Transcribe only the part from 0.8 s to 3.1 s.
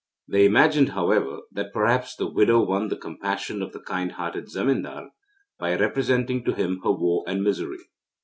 however, that perhaps the widow won the